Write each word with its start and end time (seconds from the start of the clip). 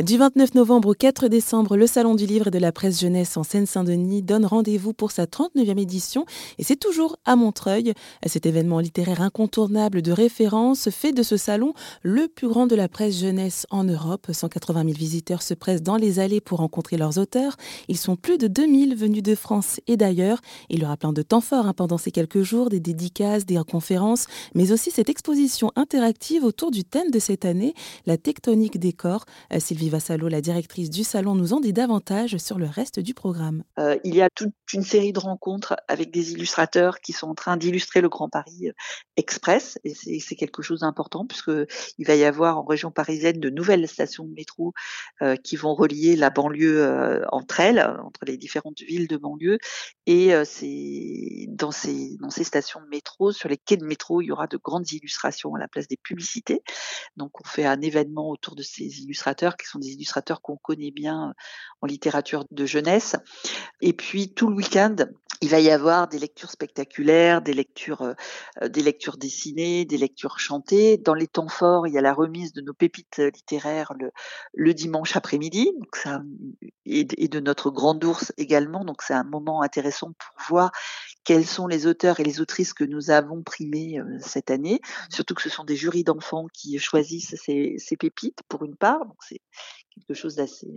Du 0.00 0.16
29 0.16 0.54
novembre 0.54 0.88
au 0.88 0.94
4 0.94 1.28
décembre, 1.28 1.76
le 1.76 1.86
Salon 1.86 2.14
du 2.14 2.24
Livre 2.24 2.46
et 2.46 2.50
de 2.50 2.58
la 2.58 2.72
Presse 2.72 2.98
Jeunesse 2.98 3.36
en 3.36 3.42
Seine-Saint-Denis 3.42 4.22
donne 4.22 4.46
rendez-vous 4.46 4.94
pour 4.94 5.10
sa 5.10 5.26
39e 5.26 5.78
édition 5.78 6.24
et 6.56 6.64
c'est 6.64 6.80
toujours 6.80 7.18
à 7.26 7.36
Montreuil. 7.36 7.92
Cet 8.24 8.46
événement 8.46 8.78
littéraire 8.78 9.20
incontournable 9.20 10.00
de 10.00 10.10
référence 10.10 10.88
fait 10.88 11.12
de 11.12 11.22
ce 11.22 11.36
salon 11.36 11.74
le 12.00 12.28
plus 12.28 12.48
grand 12.48 12.66
de 12.66 12.74
la 12.74 12.88
presse 12.88 13.18
jeunesse 13.18 13.66
en 13.68 13.84
Europe. 13.84 14.28
180 14.32 14.82
000 14.84 14.94
visiteurs 14.94 15.42
se 15.42 15.52
pressent 15.52 15.82
dans 15.82 15.98
les 15.98 16.20
allées 16.20 16.40
pour 16.40 16.60
rencontrer 16.60 16.96
leurs 16.96 17.18
auteurs. 17.18 17.58
Ils 17.88 17.98
sont 17.98 18.16
plus 18.16 18.38
de 18.38 18.46
2000 18.46 18.96
venus 18.96 19.22
de 19.22 19.34
France 19.34 19.78
et 19.88 19.98
d'ailleurs. 19.98 20.40
Il 20.70 20.80
y 20.80 20.84
aura 20.86 20.96
plein 20.96 21.12
de 21.12 21.20
temps 21.20 21.42
forts 21.42 21.66
hein, 21.66 21.74
pendant 21.74 21.98
ces 21.98 22.12
quelques 22.12 22.40
jours, 22.40 22.70
des 22.70 22.80
dédicaces, 22.80 23.44
des 23.44 23.60
conférences, 23.70 24.24
mais 24.54 24.72
aussi 24.72 24.90
cette 24.90 25.10
exposition 25.10 25.70
interactive 25.76 26.44
autour 26.44 26.70
du 26.70 26.82
thème 26.82 27.10
de 27.10 27.18
cette 27.18 27.44
année, 27.44 27.74
la 28.06 28.16
tectonique 28.16 28.80
des 28.80 28.94
corps. 28.94 29.26
Euh, 29.52 29.60
Viva 29.82 29.96
Vassalo, 29.96 30.28
la 30.28 30.40
directrice 30.40 30.90
du 30.90 31.02
salon, 31.02 31.34
nous 31.34 31.54
en 31.54 31.60
dit 31.60 31.72
davantage 31.72 32.36
sur 32.36 32.56
le 32.56 32.66
reste 32.66 33.00
du 33.00 33.14
programme. 33.14 33.64
Euh, 33.80 33.98
il 34.04 34.14
y 34.14 34.22
a 34.22 34.30
toute 34.30 34.54
une 34.72 34.84
série 34.84 35.12
de 35.12 35.18
rencontres 35.18 35.74
avec 35.88 36.12
des 36.12 36.30
illustrateurs 36.30 37.00
qui 37.00 37.12
sont 37.12 37.26
en 37.26 37.34
train 37.34 37.56
d'illustrer 37.56 38.00
le 38.00 38.08
Grand 38.08 38.28
Paris 38.28 38.68
euh, 38.68 38.72
Express, 39.16 39.80
et 39.82 40.20
c'est 40.20 40.36
quelque 40.36 40.62
chose 40.62 40.80
d'important 40.80 41.26
puisque 41.26 41.50
il 41.98 42.06
va 42.06 42.14
y 42.14 42.22
avoir 42.22 42.58
en 42.58 42.64
région 42.64 42.92
parisienne 42.92 43.40
de 43.40 43.50
nouvelles 43.50 43.88
stations 43.88 44.24
de 44.24 44.32
métro 44.32 44.72
euh, 45.20 45.34
qui 45.34 45.56
vont 45.56 45.74
relier 45.74 46.14
la 46.14 46.30
banlieue 46.30 47.24
entre 47.32 47.58
elles, 47.58 47.80
entre 47.80 48.24
les 48.24 48.36
différentes 48.36 48.80
villes 48.80 49.08
de 49.08 49.16
banlieue, 49.16 49.58
et 50.06 50.32
dans 51.48 51.72
ces 51.72 52.16
dans 52.20 52.30
ces 52.30 52.44
stations 52.44 52.80
de 52.80 52.86
métro, 52.86 53.32
sur 53.32 53.48
les 53.48 53.56
quais 53.56 53.76
de 53.76 53.84
métro, 53.84 54.20
il 54.20 54.26
y 54.26 54.32
aura 54.32 54.46
de 54.46 54.58
grandes 54.58 54.90
illustrations 54.92 55.56
à 55.56 55.58
la 55.58 55.66
place 55.66 55.88
des 55.88 55.96
publicités. 55.96 56.62
Donc 57.16 57.40
on 57.40 57.44
fait 57.44 57.66
un 57.66 57.80
événement 57.80 58.30
autour 58.30 58.54
de 58.54 58.62
ces 58.62 59.00
illustrateurs 59.00 59.56
qui 59.56 59.66
sont 59.71 59.71
des 59.78 59.92
illustrateurs 59.92 60.42
qu'on 60.42 60.56
connaît 60.56 60.90
bien 60.90 61.30
euh, 61.30 61.32
en 61.80 61.86
littérature 61.86 62.44
de 62.50 62.66
jeunesse. 62.66 63.16
Et 63.80 63.92
puis 63.92 64.32
tout 64.32 64.48
le 64.48 64.56
week-end, 64.56 64.96
il 65.40 65.48
va 65.48 65.58
y 65.58 65.70
avoir 65.70 66.06
des 66.08 66.18
lectures 66.18 66.50
spectaculaires, 66.50 67.42
des 67.42 67.52
lectures, 67.52 68.02
euh, 68.02 68.68
des 68.68 68.82
lectures 68.82 69.16
dessinées, 69.16 69.84
des 69.84 69.98
lectures 69.98 70.38
chantées. 70.38 70.98
Dans 70.98 71.14
les 71.14 71.26
temps 71.26 71.48
forts, 71.48 71.86
il 71.86 71.94
y 71.94 71.98
a 71.98 72.02
la 72.02 72.14
remise 72.14 72.52
de 72.52 72.60
nos 72.60 72.74
pépites 72.74 73.18
littéraires 73.18 73.92
le, 74.54 74.74
dimanche 74.74 75.16
après-midi, 75.16 75.72
et, 76.86 77.06
et 77.16 77.28
de 77.28 77.40
notre 77.40 77.70
grande 77.70 78.04
ours 78.04 78.32
également. 78.36 78.84
Donc 78.84 79.02
c'est 79.02 79.14
un 79.14 79.24
moment 79.24 79.62
intéressant 79.62 80.12
pour 80.12 80.46
voir 80.48 80.70
quels 81.24 81.46
sont 81.46 81.66
les 81.66 81.86
auteurs 81.86 82.20
et 82.20 82.24
les 82.24 82.40
autrices 82.40 82.72
que 82.72 82.84
nous 82.84 83.10
avons 83.10 83.42
primés 83.42 83.98
euh, 83.98 84.18
cette 84.20 84.50
année, 84.50 84.80
surtout 85.10 85.34
que 85.34 85.42
ce 85.42 85.50
sont 85.50 85.64
des 85.64 85.76
jurys 85.76 86.04
d'enfants 86.04 86.46
qui 86.52 86.78
choisissent 86.78 87.36
ces, 87.36 87.76
ces, 87.78 87.96
pépites 87.96 88.40
pour 88.48 88.64
une 88.64 88.76
part, 88.76 89.06
quelque 89.94 90.14
chose 90.14 90.36
d'assez 90.36 90.72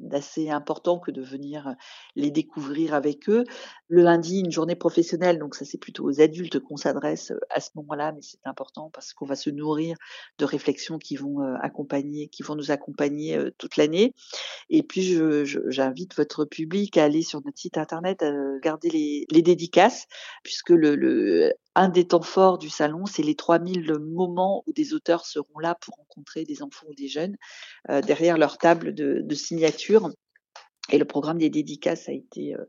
d'assez 0.00 0.50
important 0.50 0.98
que 0.98 1.10
de 1.10 1.22
venir 1.22 1.74
les 2.14 2.30
découvrir 2.30 2.94
avec 2.94 3.28
eux. 3.28 3.44
Le 3.88 4.02
lundi, 4.02 4.40
une 4.40 4.52
journée 4.52 4.76
professionnelle, 4.76 5.38
donc 5.38 5.54
ça 5.54 5.64
c'est 5.64 5.78
plutôt 5.78 6.04
aux 6.04 6.20
adultes 6.20 6.60
qu'on 6.60 6.76
s'adresse 6.76 7.32
à 7.50 7.60
ce 7.60 7.70
moment-là, 7.76 8.12
mais 8.12 8.22
c'est 8.22 8.44
important 8.44 8.90
parce 8.92 9.12
qu'on 9.12 9.26
va 9.26 9.36
se 9.36 9.50
nourrir 9.50 9.96
de 10.38 10.44
réflexions 10.44 10.98
qui 10.98 11.16
vont 11.16 11.40
accompagner, 11.60 12.28
qui 12.28 12.42
vont 12.42 12.54
nous 12.54 12.70
accompagner 12.70 13.38
toute 13.58 13.76
l'année. 13.76 14.14
Et 14.70 14.82
puis 14.82 15.18
j'invite 15.68 16.16
votre 16.16 16.44
public 16.44 16.96
à 16.96 17.04
aller 17.04 17.22
sur 17.22 17.42
notre 17.44 17.58
site 17.58 17.78
internet, 17.78 18.22
à 18.22 18.30
regarder 18.30 18.90
les, 18.90 19.26
les 19.30 19.42
dédicaces 19.42 20.06
puisque 20.42 20.70
le, 20.70 21.52
un 21.76 21.90
des 21.90 22.06
temps 22.08 22.22
forts 22.22 22.56
du 22.56 22.70
salon, 22.70 23.04
c'est 23.04 23.22
les 23.22 23.36
3000 23.36 23.98
moments 24.00 24.64
où 24.66 24.72
des 24.72 24.94
auteurs 24.94 25.26
seront 25.26 25.58
là 25.58 25.74
pour 25.74 25.94
rencontrer 25.96 26.44
des 26.44 26.62
enfants 26.62 26.86
ou 26.88 26.94
des 26.94 27.06
jeunes 27.06 27.36
euh, 27.90 28.00
derrière 28.00 28.38
leur 28.38 28.56
table 28.56 28.94
de, 28.94 29.34
signature. 29.34 30.10
Et 30.90 30.98
le 30.98 31.04
programme 31.04 31.36
des 31.36 31.50
dédicaces 31.50 32.08
a 32.08 32.12
été 32.12 32.54
euh, 32.54 32.64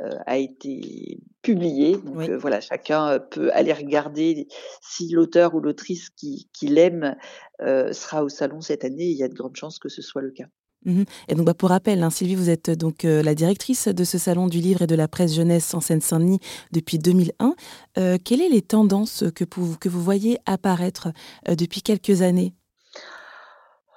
euh, 0.00 0.16
a 0.26 0.38
été 0.38 1.20
publié. 1.42 1.96
Donc 1.98 2.30
voilà, 2.30 2.60
chacun 2.60 3.18
peut 3.18 3.52
aller 3.52 3.72
regarder 3.72 4.46
si 4.80 5.10
l'auteur 5.10 5.54
ou 5.54 5.60
l'autrice 5.60 6.08
qui, 6.10 6.48
qui 6.52 6.68
l'aime 6.68 7.16
sera 7.60 8.24
au 8.24 8.28
salon 8.28 8.60
cette 8.60 8.84
année. 8.84 9.06
Il 9.06 9.16
y 9.16 9.24
a 9.24 9.28
de 9.28 9.34
grandes 9.34 9.56
chances 9.56 9.78
que 9.78 9.88
ce 9.88 10.00
soit 10.00 10.22
le 10.22 10.30
cas. 10.30 10.46
Mhm. 10.88 11.04
Et 11.28 11.34
donc, 11.34 11.44
bah, 11.44 11.52
pour 11.52 11.68
rappel, 11.68 12.02
hein, 12.02 12.08
Sylvie, 12.08 12.34
vous 12.34 12.48
êtes 12.48 12.70
donc 12.70 13.04
euh, 13.04 13.22
la 13.22 13.34
directrice 13.34 13.88
de 13.88 14.04
ce 14.04 14.16
salon 14.16 14.46
du 14.46 14.58
livre 14.58 14.82
et 14.82 14.86
de 14.86 14.94
la 14.94 15.06
presse 15.06 15.34
jeunesse 15.34 15.74
en 15.74 15.80
Seine-Saint-Denis 15.80 16.40
depuis 16.72 16.98
2001. 16.98 17.54
Euh, 17.98 18.16
quelles 18.24 18.40
sont 18.40 18.48
les 18.50 18.62
tendances 18.62 19.24
que, 19.34 19.44
vous 19.54 20.02
voyez 20.02 20.38
apparaître 20.46 21.08
euh, 21.48 21.54
depuis 21.54 21.82
quelques 21.82 22.22
années? 22.22 22.54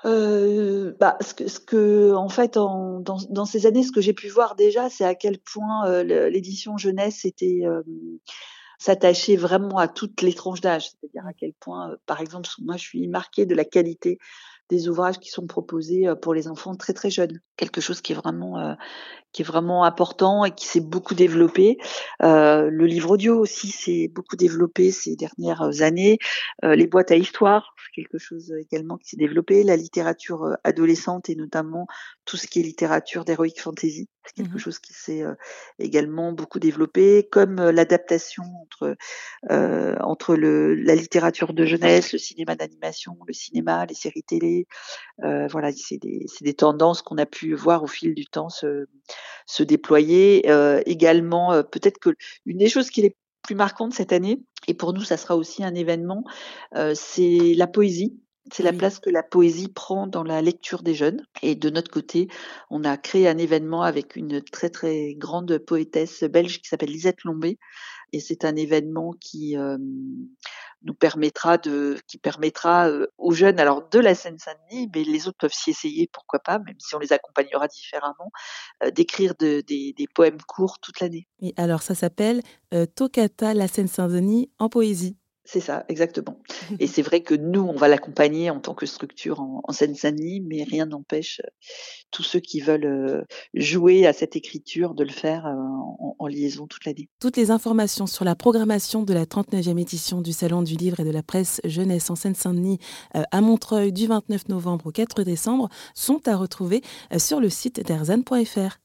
Bah, 0.03 1.17
ce, 1.21 1.59
que, 1.59 2.13
en 2.13 2.27
fait, 2.27 2.55
dans, 2.55 3.45
ces 3.45 3.65
années, 3.67 3.83
ce 3.83 3.91
que 3.91 4.01
j'ai 4.01 4.13
pu 4.13 4.27
voir 4.27 4.55
déjà, 4.55 4.89
c'est 4.89 5.05
à 5.05 5.15
quel 5.15 5.37
point 5.37 6.03
l'édition 6.03 6.75
jeunesse 6.77 7.23
était 7.23 7.63
s'attachait 8.81 9.35
vraiment 9.35 9.77
à 9.77 9.87
toutes 9.87 10.23
les 10.23 10.33
tranches 10.33 10.61
d'âge, 10.61 10.89
c'est-à-dire 10.89 11.27
à 11.27 11.33
quel 11.33 11.53
point, 11.53 11.95
par 12.07 12.19
exemple, 12.19 12.49
moi, 12.63 12.77
je 12.77 12.83
suis 12.83 13.07
marquée 13.07 13.45
de 13.45 13.53
la 13.53 13.63
qualité 13.63 14.17
des 14.71 14.87
ouvrages 14.87 15.19
qui 15.19 15.29
sont 15.29 15.45
proposés 15.45 16.07
pour 16.21 16.33
les 16.33 16.47
enfants 16.47 16.75
très 16.75 16.93
très 16.93 17.11
jeunes. 17.11 17.41
Quelque 17.57 17.81
chose 17.81 18.01
qui 18.01 18.13
est 18.13 18.15
vraiment 18.15 18.57
euh, 18.57 18.73
qui 19.33 19.43
est 19.43 19.45
vraiment 19.45 19.83
important 19.83 20.45
et 20.45 20.51
qui 20.51 20.65
s'est 20.65 20.79
beaucoup 20.79 21.13
développé. 21.13 21.77
Euh, 22.23 22.69
le 22.71 22.85
livre 22.85 23.11
audio 23.11 23.37
aussi 23.37 23.67
s'est 23.67 24.07
beaucoup 24.07 24.37
développé 24.37 24.91
ces 24.91 25.15
dernières 25.15 25.81
années. 25.81 26.17
les 26.63 26.87
boîtes 26.87 27.11
à 27.11 27.17
histoire, 27.17 27.75
c'est 27.85 28.01
quelque 28.01 28.17
chose 28.17 28.53
également 28.53 28.97
qui 28.97 29.09
s'est 29.09 29.17
développé. 29.17 29.63
La 29.63 29.75
littérature 29.75 30.55
adolescente 30.63 31.29
et 31.29 31.35
notamment 31.35 31.85
tout 32.25 32.37
ce 32.37 32.47
qui 32.47 32.61
est 32.61 32.63
littérature 32.63 33.25
d'heroic 33.25 33.59
fantasy, 33.59 34.07
c'est 34.25 34.35
quelque 34.35 34.55
mmh 34.55 34.59
chose 34.59 34.79
qui 34.79 34.93
s'est 34.93 35.23
également 35.79 36.31
beaucoup 36.31 36.59
développé, 36.59 37.27
comme 37.31 37.55
l'adaptation 37.55 38.43
entre 38.61 38.95
entre 39.49 40.35
le, 40.35 40.75
la 40.75 40.95
littérature 40.95 41.53
de 41.53 41.65
jeunesse, 41.65 42.13
le 42.13 42.19
cinéma 42.19 42.55
d'animation, 42.55 43.17
le 43.27 43.33
cinéma, 43.33 43.85
les 43.85 43.95
séries 43.95 44.23
télé, 44.23 44.67
euh, 45.23 45.47
voilà, 45.47 45.71
c'est 45.71 45.97
des, 45.97 46.25
des, 46.41 46.53
tendances 46.53 47.01
qu'on 47.01 47.17
a 47.17 47.25
pu 47.25 47.53
voir 47.53 47.83
au 47.83 47.87
fil 47.87 48.15
du 48.15 48.25
temps 48.25 48.49
se, 48.49 48.87
se 49.45 49.63
déployer. 49.63 50.49
Euh, 50.49 50.81
également, 50.85 51.53
euh, 51.53 51.63
peut-être 51.63 51.99
que 51.99 52.11
une 52.45 52.57
des 52.57 52.69
choses 52.69 52.89
qui 52.89 53.01
est 53.01 53.15
plus 53.43 53.55
marquante 53.55 53.93
cette 53.93 54.13
année, 54.13 54.41
et 54.67 54.73
pour 54.73 54.93
nous 54.93 55.03
ça 55.03 55.17
sera 55.17 55.35
aussi 55.35 55.63
un 55.63 55.73
événement, 55.73 56.23
c'est 56.93 57.55
la 57.55 57.65
poésie. 57.65 58.19
C'est 58.51 58.63
la 58.63 58.73
place 58.73 58.99
que 58.99 59.09
la 59.09 59.23
poésie 59.23 59.67
prend 59.67 60.07
dans 60.07 60.23
la 60.23 60.41
lecture 60.41 60.81
des 60.81 60.95
jeunes. 60.95 61.25
Et 61.41 61.55
de 61.55 61.69
notre 61.69 61.91
côté, 61.91 62.27
on 62.69 62.83
a 62.83 62.97
créé 62.97 63.27
un 63.27 63.37
événement 63.37 63.83
avec 63.83 64.15
une 64.15 64.41
très 64.41 64.69
très 64.69 65.13
grande 65.15 65.57
poétesse 65.59 66.23
belge 66.23 66.61
qui 66.61 66.67
s'appelle 66.67 66.89
Lisette 66.89 67.23
Lombé. 67.23 67.59
Et 68.13 68.19
c'est 68.19 68.43
un 68.43 68.55
événement 68.55 69.13
qui 69.19 69.55
nous 70.83 70.93
permettra 70.93 71.57
de, 71.57 71.97
qui 72.07 72.17
permettra 72.17 72.89
euh, 72.89 73.07
aux 73.17 73.33
jeunes, 73.33 73.59
alors 73.59 73.87
de 73.89 73.99
la 73.99 74.15
Seine-Saint-Denis, 74.15 74.89
mais 74.93 75.03
les 75.03 75.27
autres 75.27 75.37
peuvent 75.39 75.53
s'y 75.53 75.69
essayer, 75.69 76.09
pourquoi 76.11 76.39
pas, 76.39 76.59
même 76.59 76.79
si 76.79 76.95
on 76.95 76.99
les 76.99 77.13
accompagnera 77.13 77.67
différemment, 77.67 78.31
euh, 78.83 78.91
d'écrire 78.91 79.35
des, 79.35 79.63
des, 79.63 79.93
poèmes 80.13 80.41
courts 80.47 80.79
toute 80.79 80.99
l'année. 80.99 81.27
Et 81.41 81.53
alors 81.57 81.81
ça 81.81 81.95
s'appelle 81.95 82.41
euh, 82.73 82.85
Tocata 82.85 83.53
la 83.53 83.67
Seine-Saint-Denis 83.67 84.51
en 84.59 84.69
poésie. 84.69 85.17
C'est 85.43 85.59
ça, 85.59 85.85
exactement. 85.89 86.39
Et 86.79 86.85
c'est 86.85 87.01
vrai 87.01 87.21
que 87.21 87.33
nous, 87.33 87.61
on 87.61 87.75
va 87.75 87.87
l'accompagner 87.87 88.51
en 88.51 88.59
tant 88.59 88.75
que 88.75 88.85
structure 88.85 89.39
en, 89.39 89.71
Seine-Saint-Denis, 89.71 90.41
mais 90.41 90.63
rien 90.63 90.85
n'empêche 90.85 91.41
euh, 91.43 91.49
tous 92.11 92.23
ceux 92.23 92.39
qui 92.39 92.59
veulent 92.59 92.85
euh, 92.85 93.23
jouer 93.55 94.05
à 94.05 94.13
cette 94.13 94.35
écriture 94.35 94.93
de 94.93 95.03
le 95.03 95.09
faire 95.09 95.47
euh, 95.47 95.55
en, 96.19 96.27
liaison 96.27 96.67
toute 96.67 96.85
l'année. 96.85 97.09
Toutes 97.19 97.37
les 97.37 97.49
informations 97.49 98.05
sur 98.05 98.23
la 98.23 98.35
programmation 98.35 99.01
de 99.01 99.13
la 99.13 99.25
39e 99.25 99.79
édition 99.79 100.21
du 100.21 100.31
Salon 100.31 100.61
du 100.61 100.75
Livre 100.75 100.99
et 100.99 101.03
de 101.03 101.11
la 101.11 101.23
Presse 101.23 101.59
Jeunesse 101.63 102.09
en 102.09 102.15
Seine-Saint-Denis 102.15 102.77
à 103.13 103.41
Montreuil 103.41 103.91
du 103.91 104.07
29 104.07 104.47
novembre 104.47 104.87
au 104.87 104.91
4 104.91 105.23
décembre 105.23 105.69
sont 105.95 106.27
à 106.27 106.37
retrouver 106.37 106.81
sur 107.17 107.39
le 107.39 107.49
site 107.49 107.85
d'erzan.fr. 107.85 108.77